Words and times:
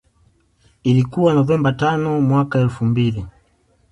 Ilikuwa 0.83 1.33
Novemba 1.33 1.71
tano 1.71 2.21
mwaka 2.21 2.59
elfu 2.59 2.85
mbili 2.85 3.25